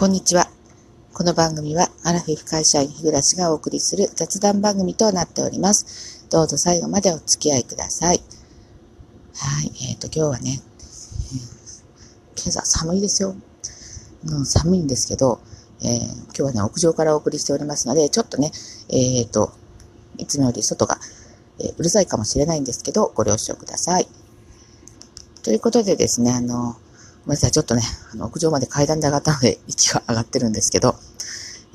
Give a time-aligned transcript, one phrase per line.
[0.00, 0.46] こんにちは。
[1.12, 6.26] この番組はアラフィフ会社員日暮がお送りする雑談番組となっております。
[6.30, 8.22] どうぞ最後までお付き合いください。
[9.36, 9.70] はい。
[9.90, 10.62] えっ、ー、と、今日はね、
[12.34, 13.34] 今朝寒いですよ。
[14.24, 15.38] う、寒いんですけど、
[15.82, 18.52] えー、今日はね、屋上からお送りしておりますので、ちょっとね、
[18.88, 19.52] えっ、ー、と、
[20.16, 20.98] いつもより外が、
[21.58, 24.08] えうるさいかもしれないんですけど、ご了承ください。
[25.42, 26.76] ということでですね、あの、
[27.30, 30.96] ごめんなさい、ちょっとね、あの、屋上まで階段で上がったので、息が上がってるんですけど、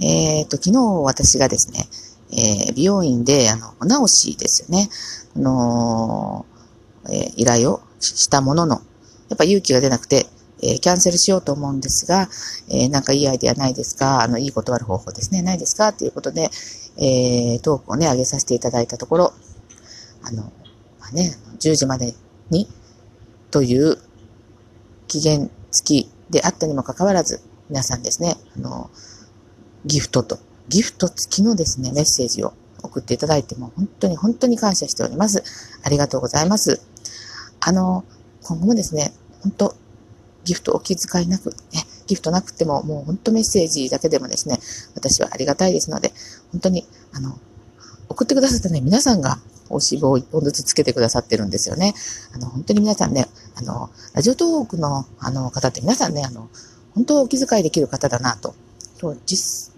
[0.01, 1.87] えっ、ー、と、昨日私がですね、
[2.29, 4.89] えー、美容院で、あの、お直しですよね。
[5.37, 8.81] あのー、えー、依頼をしたものの、
[9.29, 10.25] やっぱ勇気が出なくて、
[10.61, 12.27] えキャンセルしようと思うんですが、
[12.69, 14.23] えなんかいいアイデアないですか？
[14.23, 15.41] あの、いい断る方法ですね。
[15.41, 15.93] ないですか？
[15.93, 16.49] ということで、
[16.97, 19.33] えトークをね、上げさせていただいたところ、
[20.21, 20.43] あの、
[20.99, 22.13] まあ、ね、10時まで
[22.49, 22.67] に、
[23.51, 23.97] という
[25.07, 28.89] 期限付きであったにもかかわらず、皆さんですね、あの、
[29.85, 35.43] ギフトと、ギフト付きのですね、メッセージを送っていただいても、本当に本当に感謝しております。
[35.83, 36.81] ありがとうございます。
[37.59, 38.03] あの、
[38.43, 39.75] 今後もですね、本当、
[40.43, 41.55] ギフトお気遣いなく、ね、
[42.07, 44.59] ギフトなくても、もう本当メッセージだけでもですね、
[44.95, 46.13] 私はありがたいですので、
[46.51, 47.39] 本当に、あの、
[48.09, 51.93] 送ってくださったね、皆さんがお脂肪を一本ずつつけてくださってるんですよね。
[52.33, 56.49] あの、本当に皆さんね、あの、ラジオトークの、あの、方って皆さんね、あの、
[56.93, 58.55] 本当お気遣いできる方だなと。
[58.97, 59.73] と実、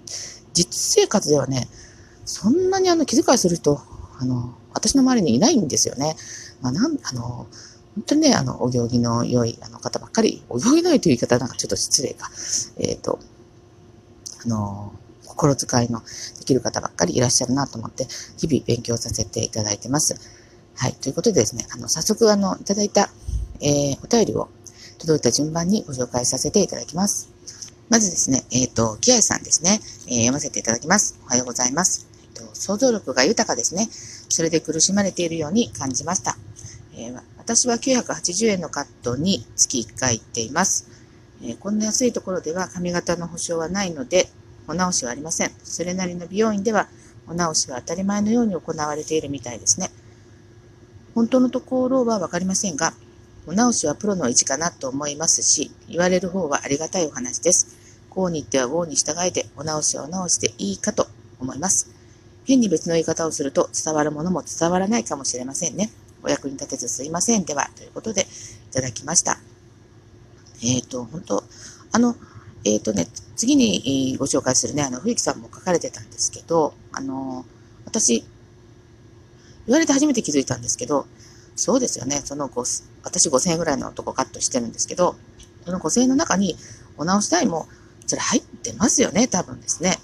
[0.53, 1.67] 実生活ではね、
[2.25, 3.79] そんなにあの、気遣いする人、
[4.19, 6.15] あの、私の周りにいないんですよね。
[6.61, 7.47] まあ、なん、あの、
[7.95, 12.29] 本当にね、あの、お行儀の良いあの方ばっかり、お行儀の良いという言い方なんかちょっと失礼か。
[12.77, 13.19] えっ、ー、と、
[14.45, 14.93] あの、
[15.25, 16.01] 心遣いの
[16.39, 18.05] できる方ばっかりいらっしゃるなと思って、
[18.37, 20.15] 日々勉強させていただいてます。
[20.75, 20.93] はい。
[20.93, 23.09] ということでですね、あの、早速、あの、いただいた、
[23.61, 24.49] えー、お便りを
[24.99, 27.29] 届いた順番にご紹介させていただきます。
[27.89, 31.19] まずですね、えっ、ー、と、キアイさんですね、えー、読ませていただきます。
[31.25, 32.07] おはようございます。
[32.35, 33.87] えーと、想像力が豊かですね。
[34.29, 36.37] それで苦しまれているように感じました。
[36.95, 40.87] えー、私は980円のカットに月1回行っています。
[41.43, 44.29] え、こんな安いところでは髪型の保証はないので、
[44.67, 45.51] お直しはありません。
[45.63, 46.87] それなりの美容院では、
[47.27, 49.91] お直しは当たり前のように行われているみたいですね。
[51.13, 52.93] 本当のところはわかりませんが、
[53.49, 57.77] お直しはプロの意地かなと思いますし、言われる方はありがたいお話です。
[58.09, 61.07] こうに言ってはこうに従えて、お直しはお直しでいいかと
[61.39, 61.89] 思います。
[62.45, 65.89] 変に別の言い方をすると伝わるものも伝わらないかもしれませんね。
[66.23, 67.45] お役に立てずすいません。
[67.45, 68.23] では、ということで
[68.69, 69.39] いただきました。
[70.61, 71.43] えっ、ー、と、本当
[71.93, 72.17] あの、
[72.65, 73.07] えっ、ー、とね、
[73.37, 77.45] 次にご紹介するね、あの、冬木さんも書かれてたんですけど、あの、
[77.85, 78.25] 私、
[79.67, 81.05] 言われて初めて気づいたんですけど、
[81.57, 85.15] そうですよね、その5、私5000円ぐらいのとこカットしてるんですけど、
[85.65, 86.55] その5000円の中に
[86.97, 87.67] お直し代も、
[88.05, 89.97] それ入ってますよね、多分ですね。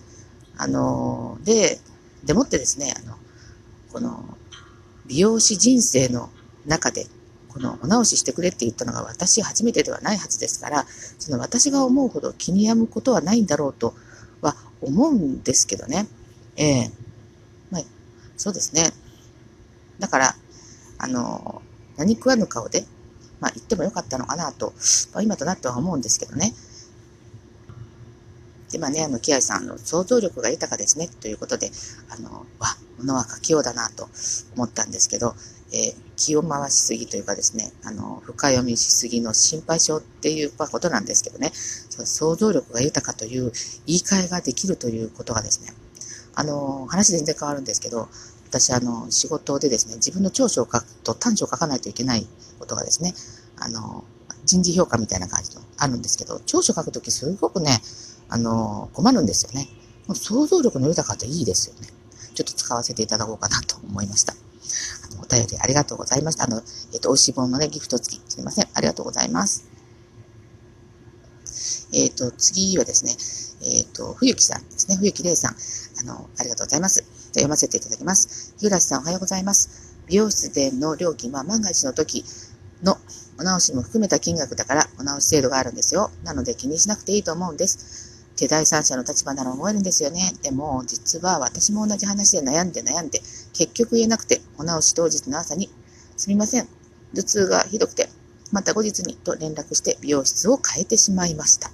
[0.58, 1.80] あの、で、
[2.26, 3.16] でもってですね、あの、
[3.94, 4.38] この、
[5.06, 6.30] 美容師人生の
[6.66, 7.08] 中で
[7.54, 10.86] このお直ししてくれって言ったのが私初めてではないはずですから、
[11.20, 13.94] その私が思うほど気に病むことはないんだろうと
[14.42, 16.08] は思うんですけどね。
[16.56, 17.82] ええー、まあ、
[18.38, 18.92] そうですね。
[20.00, 20.36] だから、
[21.04, 21.62] あの、
[21.98, 22.86] 何食わぬ顔で、
[23.42, 24.74] まあ言ってもよかったのかなと、
[25.14, 26.54] まあ、今となっては思うんですけどね。
[28.72, 31.72] で、まあね、あの、木合さんの想像力が豊かですね、ということで、
[32.10, 34.10] あの、わ、物は書きようだなと
[34.56, 35.36] 思ったんですけど、
[35.74, 43.52] えー、気を回しすぎというかですね、あの、深読みしすぎの心配性っていうことなんですけどね、想像力が豊かという
[43.86, 45.74] 言い換えができるということがですね、
[46.36, 48.08] あの、話全然変わるんですけど、
[48.54, 52.28] 私、あの、仕事でですね、自分の長所を書くと短所を書かないといけない
[52.60, 53.16] ことがですね、
[53.58, 54.04] あの、
[54.46, 57.82] 人事評価みたいな感じのあるんですけど、長所を書くときすごくね、
[58.30, 59.68] あの、困るんですよね。
[60.14, 61.88] 想像力の豊かっていいですよね。
[62.36, 64.34] ちょっと使わせていただこうかなと思いました。
[64.34, 66.44] あの、お便りありがとうございました。
[66.44, 66.62] あの、
[66.94, 68.22] えっ、と、美味しい本のね、ギフト付き。
[68.30, 68.68] すいません。
[68.76, 69.66] ありがとうございます。
[71.92, 73.16] えっ、と、次はですね、
[73.76, 74.98] えっ、と、冬木さんですね。
[74.98, 75.56] 冬木玲さん。
[76.02, 77.04] あの、ありがとうございます。
[77.40, 78.54] 読ませていただきます。
[78.58, 79.96] 日暮さん、おはようございます。
[80.08, 82.24] 美容室での料金は万が一の時
[82.84, 82.98] の
[83.40, 86.12] お直しも含めた金額だからお直し制度があるんですよ。
[86.24, 88.14] なので気にしなくていいと思うんです。
[88.34, 90.34] って第三者の立場なら思えるんですよね。
[90.42, 93.22] でも、実は私も同じ話で悩んで悩んで、
[93.54, 95.70] 結局言えなくて、お直し当日の朝に、
[96.18, 96.68] すみません、
[97.14, 98.10] 頭痛がひどくて、
[98.52, 101.72] また後日にと連絡して美容室を変えてしまいました。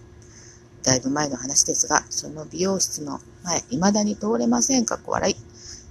[0.83, 5.48] だいぶ前の話ですが、その美容室の前、未だに通れませんかっこ笑い。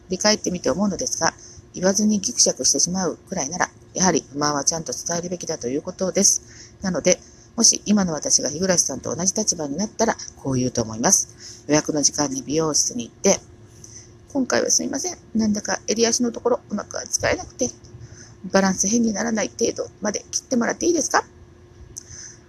[0.09, 1.35] 振り返ってみて思うのですが、
[1.75, 6.77] 言わずにギクシャクしてしまうくらいなら、やはり不満はちゃんと伝えるべきだということです。
[6.83, 7.21] なので、
[7.57, 11.65] もし今の私が日暮さんと同じ立場になったら、こう言うと思います。
[11.69, 13.39] 予約の時間に美容室に行って、
[14.33, 15.19] 今回はすみません。
[15.35, 17.71] なんだか襟足のところうまく扱えなくて、
[18.53, 21.25] バランス変にならない程度まで切ってもらっていいですか？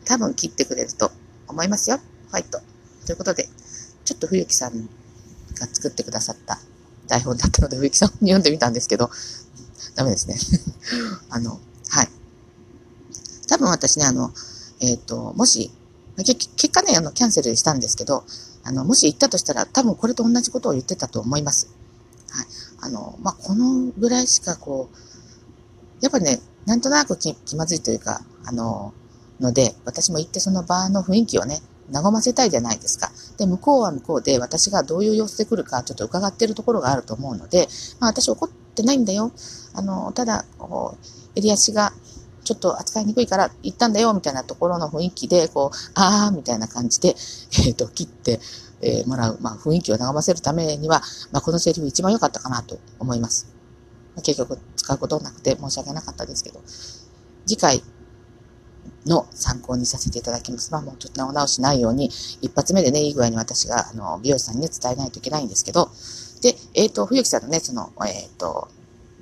[0.06, 1.12] 多分切ってくれると
[1.48, 1.98] 思いますよ。
[2.30, 2.62] ファイト。
[3.06, 3.48] ということで、
[4.06, 4.88] ちょっと冬木さん
[5.56, 6.60] が作ってくださった
[7.10, 9.10] 台本だったので、冬木さんに読んでみたんですけど、
[9.96, 10.38] ダメですね。
[11.30, 11.60] あの、
[11.90, 12.10] はい。
[13.48, 14.32] 多分私ね、あの、
[14.80, 15.72] えっ、ー、と、もし、
[16.24, 18.24] 結果ね、あの、キャンセルしたんですけど、
[18.64, 21.68] あの、もし行ったとしたら、多分これと同じことを言ってたと思います。
[22.30, 22.46] はい。
[22.82, 24.98] あの、まあ、このぐらいしかこう、
[26.02, 28.94] やっぱりね、なんとなく気まずいというか、あの、
[29.40, 31.62] ので、私も行ってその場の雰囲気をね、
[31.92, 33.12] 和ませたいじゃないですか。
[33.38, 37.68] で、向こうは向こうで私がどういう様子で来るかちょっと伺ってるところがあると思うので、
[38.00, 39.32] まあ私怒ってないんだよ。
[39.74, 41.94] あの、ただ、こう襟足が
[42.50, 47.10] ちょっと扱いにくいから行ったんだよ、みたいなところの雰囲気で、こう、あー、みたいな感じで、
[47.64, 48.40] えっ、ー、と、切って、
[48.82, 53.46] えー、もらう、まあ、雰囲気を和ませるためには、まあ、このセリフ一番良かったかなと思います。
[54.16, 56.60] ま、結局、使うことなくて申し訳なかったですけど、
[57.46, 57.84] 次回
[59.06, 60.72] の参考にさせていただきます。
[60.72, 62.10] まあ、もうちょっとお直しないように、
[62.42, 65.90] 一発目でね、いい具合に私が、あの、美容師さんにね、伝えないといけないんですけど、
[66.42, 68.68] で、えっ、ー、と、冬木さんのね、その、えっ、ー、と、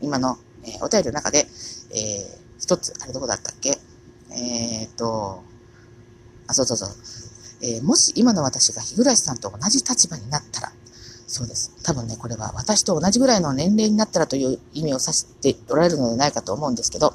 [0.01, 1.47] 今の、えー、お便りの中で、
[1.91, 3.77] えー、一つ、あれどこだったっけ？
[4.31, 5.41] えー、っと、
[6.47, 6.89] あ、そうそうそう。
[7.61, 10.71] えー、もし今の私が日暮さんと同じ立場になったら、
[11.27, 11.71] そうです。
[11.83, 17.13] 多分ね、これは私と同じぐらいの年齢になったらという意味を指しておられるのではないかと思うんですけど、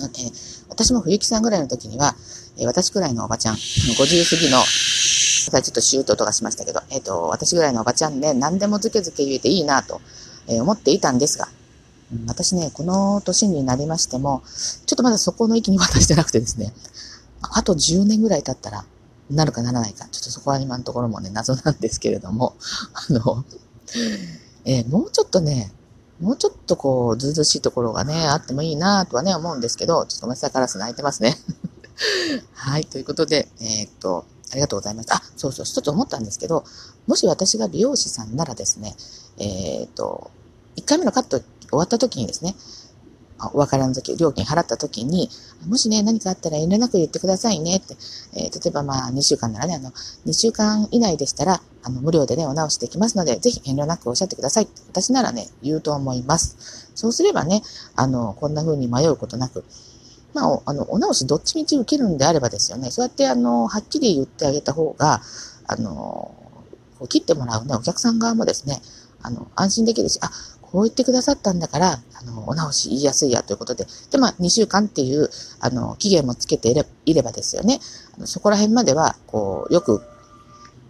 [0.00, 2.16] えー、私も冬木さんぐらいの時には、
[2.58, 10.00] えー、私くらいのおばちゃん、50過ぎの、ちょっとシュート音がしましたけど、えっ、ー、と、私ぐらいのおばちゃんで、ね、何でもずけずけ言えていいなと、
[10.48, 11.48] え思っていたんですが、
[12.26, 14.42] 私ね、この年になりましても、
[14.86, 16.72] ちょっとまだそこの域に渡してなくてですね、
[17.40, 18.84] あと10年ぐらい経ったら、
[19.30, 22.56] なるかならないか、ちょっとそこは今のところもね、謎なんですけれども、
[22.94, 23.44] あの、
[24.64, 25.72] えー、もうちょっとね、
[26.20, 31.36] もうちょっとこう、ずうずしいところがね、あってもいいなとはね、思うんですけど、ちょっとごめんなさい、カラス泣いてますね。
[32.54, 35.08] はい、ということで、えー、っと、ありがとうございます。
[35.12, 36.64] あ、そうそう、一つ思ったんですけど、
[37.06, 38.94] もし私が美容師さんならですね、
[39.38, 40.30] えー、っと、
[40.76, 42.54] 1回目のカット終わった時にですね、
[43.52, 45.28] お別れの時、料金払った時に、
[45.66, 47.94] もしね、何かあったら遠慮なく言ってくださいねって、
[48.34, 49.90] えー、例えばまあ2週間ならね、あの、
[50.26, 54.64] 2週間以内でしたら、あの、無料でね、お直しできますので、ぜひ遠慮なくおっしゃってください。
[54.64, 56.92] って、私ならね、言うと思います。
[56.94, 57.62] そうすればね、
[57.96, 59.64] あの、こんな風に迷うことなく、
[60.32, 65.22] まあ、あの、お直しどっちみち受けるんであればですよね、そうやってあの、はっきり言ってあげた方が、
[65.66, 66.34] あの、
[66.98, 68.80] こう切ってもらうね、お客さん側もですね、
[69.22, 70.30] あの、安心できるし、あ、
[70.74, 75.30] こう言ってくださったんだから、あの、お直し言いやすいやということで、で、まあ、2週間っていう、
[75.60, 76.68] あの、期限もつけて
[77.06, 77.78] いればですよね。
[78.16, 80.02] あのそこら辺までは、こう、よく、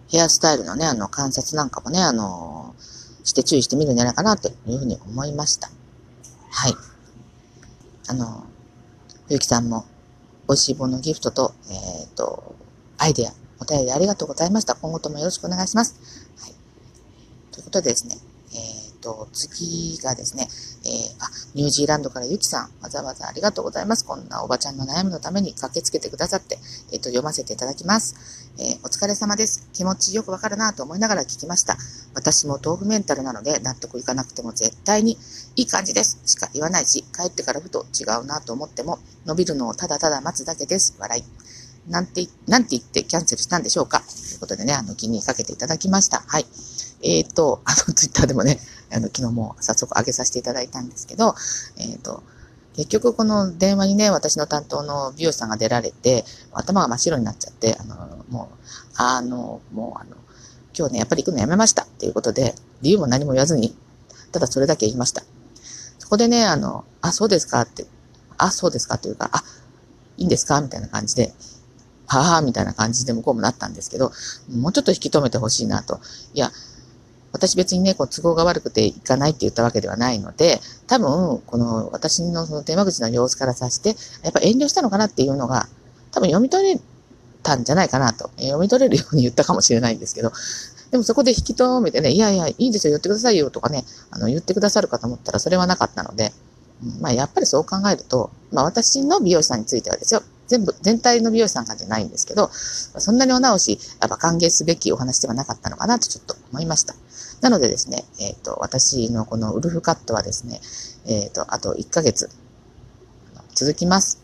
[0.07, 2.73] ヘアスタイルのね、あの、観察なんかもね、あの、
[3.23, 5.69] して注意してみるんじゃないかな、というふうに思いました。
[6.49, 6.73] はい。
[8.07, 8.43] あの、
[9.29, 9.85] ゆうきさんも、
[10.47, 12.55] 美味しい棒のギフトと、えっ、ー、と、
[12.97, 14.73] アイデア、お便りありがとうございました。
[14.73, 16.27] 今後ともよろしくお願いします。
[16.39, 16.55] はい。
[17.51, 18.17] ということでですね、
[19.05, 20.47] と、次がですね、
[20.83, 24.03] えー、あ、ニュージーランドからゆきさん、わざわざありがとうございます。
[24.03, 26.57] こんなおばちゃんの悩みのために駆けつけてくださって、
[26.91, 28.15] えっ、ー、と、読ませていただきます。
[28.57, 29.69] えー、お疲れ様です。
[29.73, 31.77] 気持ちよくわかるなと思いながら聞きました。
[32.15, 35.17] 私も豆腐メンタルなので納得いかなくても絶対に
[35.55, 40.95] いい感じですしか言わないし、帰ってからふと違うなと思っても、伸びるのをただただ待つだけです。
[40.97, 41.23] 笑い。
[41.87, 43.99] なんて、なんて言ってキャンセルしたんでしょうか？
[44.01, 46.23] ということでね、あの、気にかけていただきました。
[46.27, 46.45] はい。
[47.03, 48.59] えっ、ー、と、あの、ツイッターでもね、
[48.91, 51.35] あの、昨日も早速上げさせていただいたんですけど、
[51.77, 52.23] えっ、ー、と、
[52.75, 58.57] 結局この電話にね、私の担当の美容師さんが出られて、頭が真っ白になっちゃって、あの、もう、
[58.97, 60.17] あの、もうあの、
[60.77, 63.77] 今日ね、やっぱり行くのやめましたっていうことで、理由も何も言わずに、
[64.33, 65.23] ただそれだけ言いました。
[65.99, 67.61] そこでね、あの、あ、そうですか？
[67.61, 67.85] って、
[68.37, 68.97] あ、そうですか？
[68.97, 69.43] というか、あ、
[70.17, 70.59] いいんですか？
[70.59, 71.33] みたいな感じで、
[72.07, 74.11] はぁ、みたいな感じで向こうもなったんですけど、
[74.53, 75.99] もうちょっと引き止めてほしいなと。
[76.33, 76.51] いや、
[77.31, 85.67] 私別にね、こう都合が悪くて行かないって言ったわけではないので、多分、この私のその電話口の様子からさして、やっぱ遠慮したのかなっていうのが、
[86.11, 86.79] 多分読み取れ
[87.43, 88.29] たんじゃないかなと。
[88.37, 90.31] 読み取れるように言ったかもしれないんですけど、
[90.91, 96.31] でもそこで引き止めてね、いやいや、いいですよ、言ってくださいよとかね、あの、言ってくださるかと思ったらそれはなかったので、
[97.01, 106.95] まあやっぱりそう考えると、まあ私の美容師さんについてはですよ、全部、全体の美容師さんかじゃないんですけど、そんなにお直し、やっぱ歓迎すべきお話ではなかったのかなとちょっと思いました。
[107.41, 110.61] なのでですね、えっ、ー、と、私のこのウルフカットはですね、
[111.05, 112.29] えっ、ー、と、あと1ヶ月
[113.55, 114.21] 続きます。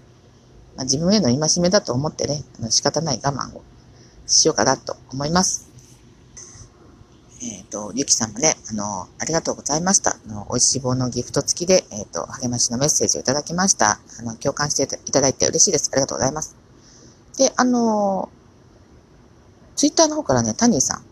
[0.76, 3.64] まあ、自分への戒めだと思ってね、あの仕方ない我慢を
[4.28, 5.71] しようかなと思います。
[7.44, 10.12] えっ、ー、と、ゆきさんもね、あの、ありがとうございました。
[10.12, 14.00] あの、美味しい棒のギフト付きで、えっ、ー、と、励ましのメッセージをいただきました。
[14.20, 15.90] あの、共感していただいて嬉しいです。
[15.92, 16.56] ありがとうございます。
[17.38, 18.30] で、あの、
[19.76, 21.04] ツイッターの方からね、タニーさん、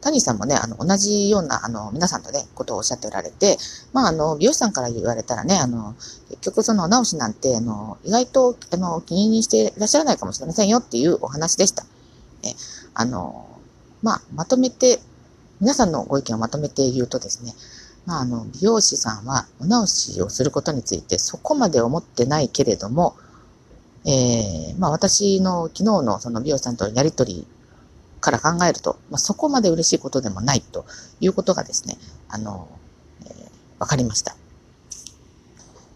[0.00, 3.58] タニーさんもね、あの、同じような、あの、皆さんとね、ことをおっしゃっておられて、
[3.92, 5.94] まあ、あの、美容師さんから言われたらね、あの、
[6.30, 11.84] 結局その直しなんて、あの、意外と、あの、気にしていらっしゃらないかもしれませんよっていうお話でした。
[12.44, 12.54] え、
[12.94, 13.46] あの、
[14.02, 15.00] まあ、まとめて
[15.60, 17.52] 皆さんのご意見をまとめて言うとですね、
[18.04, 23.16] まあ、あの、美容師さんはお直しをすることについてそこまで思ってないけれども、
[24.04, 27.46] えー、まあ、私の昨日のその美容師さんとのやりとり
[28.20, 30.84] から考えると、まあ、そこまで嬉しいことでもないと
[31.20, 31.96] いうことがですね、
[32.28, 32.68] あの、
[33.24, 34.36] えー、わかりました。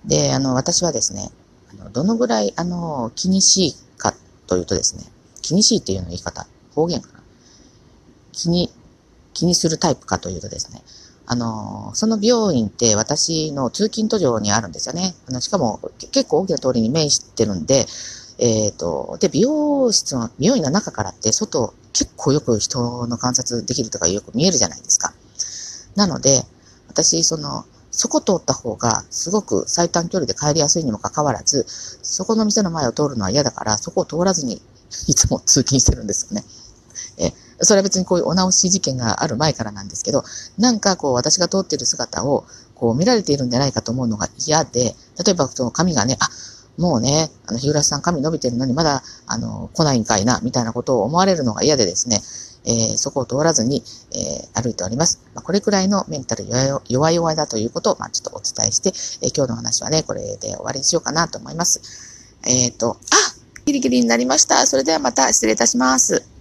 [0.05, 1.31] で、あの、私はですね、
[1.71, 4.15] あのどのぐらい、あの、気にしいか
[4.47, 5.05] というとですね、
[5.43, 7.21] 気にしいっていうの言い方、方言かな。
[8.33, 8.73] 気に
[9.35, 10.83] 気にするタイプかというとですね、
[11.27, 15.15] あの、その美容院って私の通勤途上にあるんですよね。
[15.29, 15.81] あの、しかも
[16.13, 17.87] 結構大きな通りに面してるんで、
[18.39, 25.13] えっ、ー、と、で、美容室の、美容院の中からって外結構よく人の観察できるとかよく見えるじゃないですか。
[25.95, 26.43] なので、
[26.89, 34.63] 私、その、そこ通った方がすごく最短距離で帰りやすいにもかかわらず、そこの店の前を通るのは嫌だから、そこを通らずに
[35.07, 36.45] いつも通勤してるんですよね。
[37.19, 37.33] え
[37.63, 40.25] それは別にこういうお直し事件がある前からなんですけど、
[40.59, 46.29] なんかこう私が通ってる姿をこう見られているんじゃないかと思うのが嫌で、例えばその髪がね、あ、
[46.79, 52.21] もうね、あの、日暮さん髪伸びてるのにまだ、あの、来ないんかいな、みたいなことを思われるのが嫌でですね、
[52.65, 55.21] えー、そこを通らずに、えー、歩いております。
[55.35, 56.47] まあ、これくらいのメンタル
[56.89, 58.91] 弱々だということを、まあ、ちょっとお伝えして、
[59.27, 61.83] えー、今日の話はね、これで終わりにしようかなと思います。
[62.47, 62.97] えっ、と、あ
[63.67, 64.67] ギリギリになりました。
[64.67, 66.40] それではまた失礼いたします。